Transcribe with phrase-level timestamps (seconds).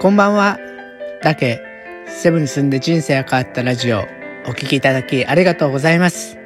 [0.00, 0.58] こんばんは。
[1.20, 1.60] だけ、
[2.08, 3.98] セブンに住んで人生が変わったラジオ、
[4.46, 6.38] お聞きいただきありがとうございます。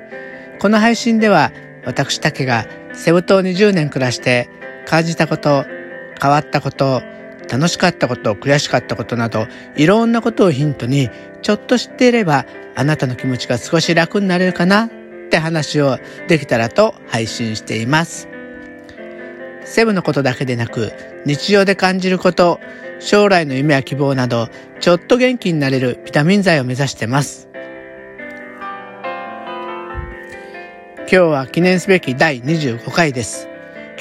[0.58, 1.52] この配信では、
[1.84, 4.48] 私だけがセブ島に10年暮らして
[4.86, 5.66] 感じたこと、
[6.20, 7.04] 変わったこと、
[7.48, 9.46] 楽しかったこと、悔しかったことなど、
[9.76, 11.08] いろんなことをヒントに、
[11.40, 14.88] ちょっと知っていれば、あなたの気持ちが少し楽になれるかなっ
[15.30, 18.33] て話をできたらと配信しています。
[19.64, 20.92] セブのことだけでなく、
[21.24, 22.60] 日常で感じること、
[23.00, 24.48] 将来の夢や希望など、
[24.80, 27.48] ちょっと元気になれるビタミン剤を目指してます。
[31.00, 33.48] 今日は記念すべき第25回です。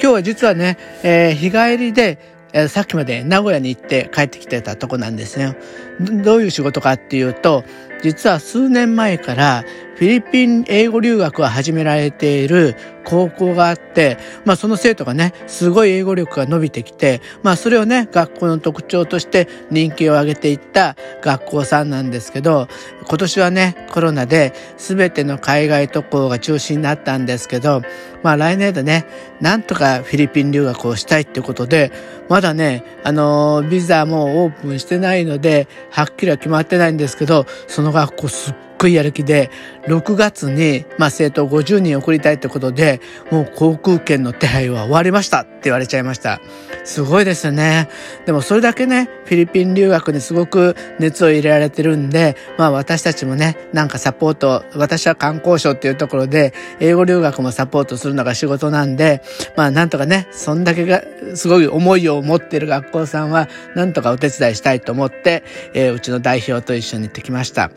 [0.00, 2.18] 今日は実はね、えー、日帰りで、
[2.52, 5.56] え、さっきまで名古屋に行って帰ってきてたとこなんですね。
[6.00, 7.64] どういう仕事かっていうと、
[8.04, 22.68] 実は数年前からフィリピン英語留学を始められている高校があって、まあその生徒がね、すごい英語力が伸びてきて、まあそれをね、学校の特徴として人気を上げていった学校さんなんですけど、
[23.06, 27.82] 今年はね、コロナで全ての海外渡航が中止になったんですけど、
[28.22, 29.06] まあ来年でね、
[29.40, 31.92] なんとかフィリピン留学をしたいってことで、
[32.28, 39.50] まだね、あの、ビザもオープンしてないので、はっきりは決まってないんですけど、その学校すっごいやる気で、
[39.86, 43.00] 6月に、まあ、生徒50人送りたいってことで、
[43.30, 46.40] もう航空券の手配は終わりましたって言われちゃいました。
[46.84, 47.88] すごいですよね。
[48.26, 59.22] でもそれだけね、フィリピン留学にすごく熱を入れられてるんで、まあ私たちもね、なんかサポート、私は観光省っていうところで、英語留学もサポートするのが仕事なんで、
[59.56, 61.02] まあなんとかね、そんだけが、
[61.34, 67.70] すごい思いを持ってる学校さんは、なんとかお手伝いしたいと思って、えー、うちの代表と一緒に行ってきました。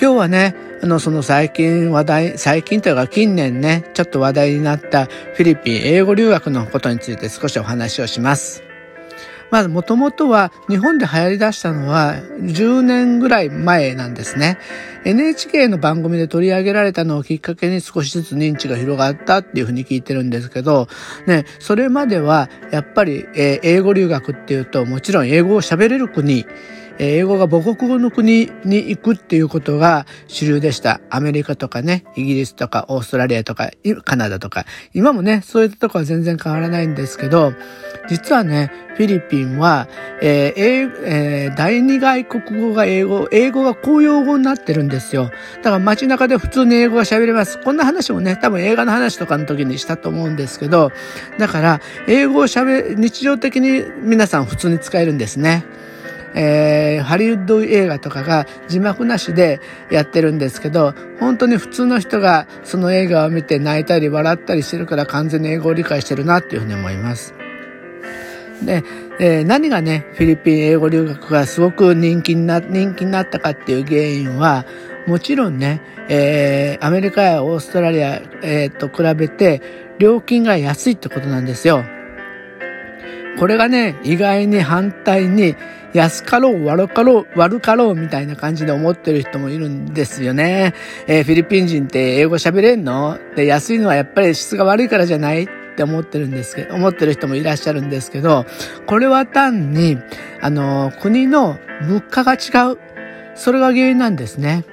[0.00, 8.64] 今日はね、あの、その最近話題、最近というか近年ね、ちょっと話題になったフィリピン英語留学のことについて少しお話をします。
[9.50, 14.58] まず、もともとは日本で流行り出したのは10年ぐらい前なんですね。
[15.04, 20.88] NHK の番組で取り上げられたのをきっかけに少しずつ認知が広がったっていうふうに聞いてるんですけど、
[21.28, 26.46] ね、それまではやっぱり、英語留学っていうともちろん英語を喋れる国、
[26.98, 31.00] 英語が母国語の国に行くっていうことが主流でした。
[31.10, 33.70] アメリカとかね、イギリスとかオーストラリアとか
[34.04, 34.64] カナダとか。
[34.92, 37.52] 今もね、そういったとこは全然変わらないんですけど、
[38.08, 39.88] 実はね、フィリピンは、
[40.22, 45.30] えーえー、第二外国語が英語、英語が公用語になってるんですよ。
[45.56, 47.58] だから街中で普通に英語が喋れます。
[47.60, 50.92] こんな話もね、多分映画の話とかの時にしたと思うんですけど、
[51.38, 55.64] だから、英語を喋、日常的に皆さん普通に使えるんですね。
[56.34, 67.34] えー、ハリウッド映画とかが字幕なしでやってるんですけど、本当に普通の人がその映画を見て泣いたり笑ったりしてるから完全に英語を理解してるなっていうふうに思います。
[68.64, 68.82] で、
[69.20, 74.64] えー、何がね、フィリピン英語留学がすごく人気にな、人気になったかっていう原因は、
[75.06, 79.62] もちろんね、えー、アメリカやオーストラリア、えー、と比べて
[79.98, 81.84] 料金が安いってことなんですよ。
[83.38, 85.56] これがね、意外に反対に
[85.92, 90.74] 安かろう、悪かろう、悪かろうみたいな感じで思ってる人もいるんですよね。
[91.06, 93.18] えー、フィリピン人って英語喋れんの？
[93.36, 98.46] で、安いのはやっぱり質が悪いからじゃないって思ってるんですけど、思ってる人もいらっしゃるんですけど、
[98.86, 99.98] これは単に、
[100.40, 102.78] あの、国の物価が違う。
[103.34, 104.64] それが原因なんですね。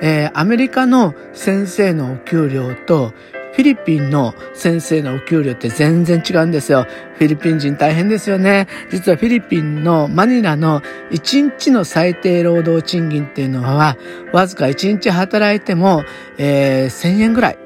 [0.00, 3.12] えー、アメリカの先生のお給料と
[3.54, 6.86] フィリピンの先生のお給料って全然違うんですよ。
[7.18, 8.66] フィリピン人大変ですよね。
[8.90, 10.80] 実はフィリピンのマニラの
[11.12, 13.96] 1日の最低労働賃金っていうのは、
[14.32, 16.02] わずか1日働いても、
[16.36, 17.58] えー、1000円ぐらい。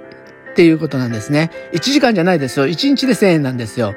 [0.51, 1.53] っていうことなんですね。
[1.73, 2.67] 1時間じゃないですよ。
[2.67, 3.95] 1日で1000円なんですよ。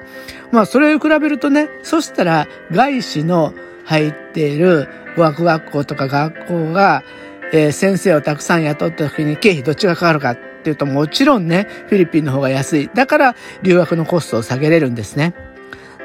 [0.52, 3.54] まあ、それを比べるとね、そしたら、外資の
[3.84, 4.88] 入っている
[5.18, 7.04] 語学学校とか学校が、
[7.52, 12.90] えー、先生をたくさん雇った時に経費どっちがかかるかっていうともちろんね、フィリピンの方が安い。
[12.94, 15.34] だから留学のコストを下げれるんですね。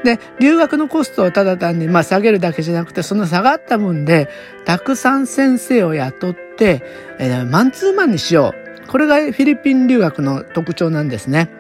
[0.03, 4.29] で、留学のコストをただ単に、まあ、下げるだけじゃなくて、その下がった分で、
[4.65, 6.83] たくさん先生を雇って、
[7.19, 8.55] えー、マンツーマンにしよ
[8.87, 8.89] う。
[8.89, 11.51] これがフィリピン留学の特徴なんですね。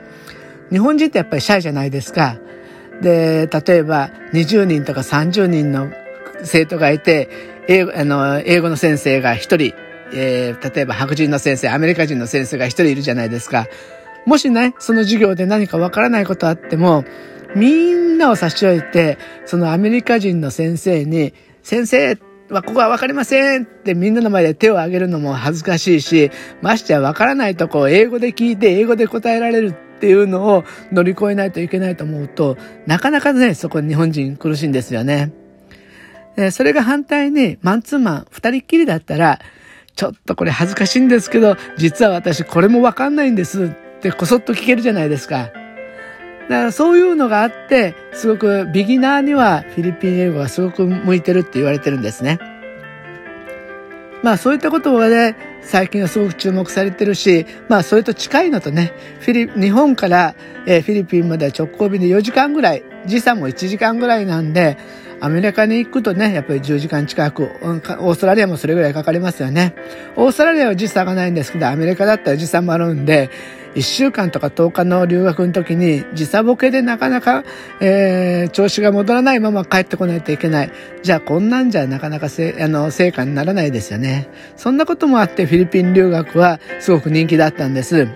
[0.71, 2.39] 日本人ってやっぱりシャイじゃないですか。
[3.03, 5.91] で、例えば20人とか30人の
[6.45, 7.29] 生徒がいて、
[7.69, 9.75] 英語あの英語の先生が1人
[10.13, 13.67] えー、例えば白人の先生、アメリカ人の先生が一人いるじゃないですか。
[14.27, 17.05] もしね、その授業で何かわからないことあっても、
[17.55, 21.33] みんなを差し置いて、そのアメリカ人の先生に、
[21.63, 22.19] 先生
[22.51, 26.31] はここはわかりませんってみんなの前で手を挙げるのも恥ずかしいし、
[26.63, 32.57] ましてやわからないとこを英語で聞いて英語で答えられるっていうのを乗り越えないといけないと思うと、
[32.87, 35.33] なかなかね、そこ日本人苦しいんですよね。
[36.51, 39.41] それが反対にマンツーマン二人っきりだったら、
[39.97, 43.69] ちょっとこれ恥ずかしいんですけど、実は私これもわかんないんですっ
[44.01, 45.51] てこそっと聞けるじゃないですか。
[46.49, 52.39] だからそういうのがあって、すごくビギナーにはフィリピン英語がすごく向いてるって言われてるんですね。
[54.23, 60.35] まあそういったことがね、最近はすごく注目されてるし、まあそれと近いのとね、フィリ、日本から、
[60.67, 64.79] えー、フィリピンまでは直行便で4時間ぐらい、時差も1時間ぐらいなんで、
[65.21, 69.75] アメリカに行くとね、やっぱり10時間近く、オーストラリアもそれぐらいかかりますよね。
[70.15, 73.31] オーストラリアは時差がないんですけど、アメリカだったら時差もあるんで、
[73.77, 77.45] 1週間とか10日の留学の時に時差ボケでなかなか、
[77.81, 80.73] えー、調子が戻らないまま帰ってこないといけない。
[81.03, 84.29] じゃあこんなんじゃなかなかせあの成果にならないですよね。
[84.57, 88.09] そんなこともあってフィリピン留学はすごく人気だったんです。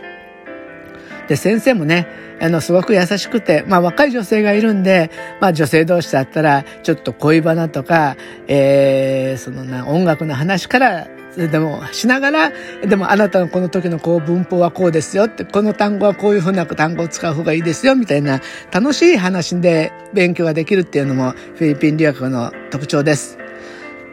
[1.30, 2.08] で、先生もね、
[2.40, 8.16] あの、すごく優しくて、まあ若い女性がいるんで、まあ女性同士だったら、ちょっと恋バナとか、
[8.48, 11.06] えー、そのな、音楽の話から
[11.36, 12.52] でもしながら、
[12.84, 18.40] でもあなたのこの時のこう文法はこうですよって、この単語はこういうふうな単語を使う方がいいですよみたいな
[18.72, 23.38] 楽しい話で勉強ができるっていうのもフィリピン留学の特徴です。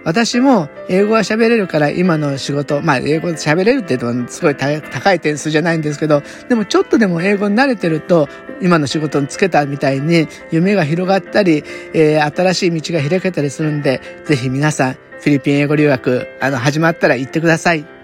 [0.08, 8.30] 私も英語は喋れるから今の仕事、まあ英語喋れるって言うとすごい高い点数じゃないんですけど、でもちょっとでも英語に慣れてると
[8.62, 11.62] 今の仕事につけたみたいに夢が広がったり、
[11.94, 17.97] えー、新しい道が開けたりするんで、ぜひ皆さんフィリピン英語留学、あの、始まったら行ってください。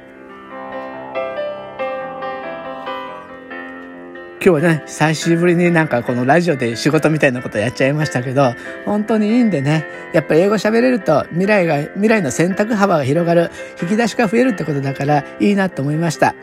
[4.45, 8.53] 今日はね、久しぶりになんかこのラジオで仕事みたいなことやっちゃいましたけど、
[8.83, 13.51] 本当にいいんでね、やっぱ英語喋れると未来が、未来の選択幅が広がる、
[13.81, 16.35] 引き出しが増えるってことだからいいなと思いました。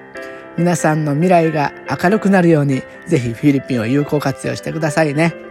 [0.56, 5.49] 皆さんの未来が明るくなるように、ぜひフィリピンを有効活用してくださいね。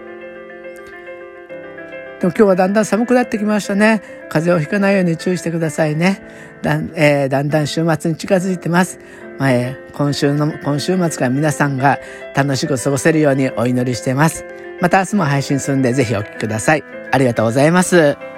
[2.19, 4.01] でも今日はだんだん寒くなってきましたね。
[4.29, 6.21] 風邪をひかないように注意してくださいね。
[6.61, 8.99] だん,、えー、だんだん週末に近づいてます。
[9.37, 11.99] まえー、今週の、今週末から皆さんが
[12.35, 14.43] 楽しく過ごせるようにお祈りしています。
[14.81, 16.83] また明日も配信するんでぜひお聴きください。
[17.11, 18.28] ありがとうございます。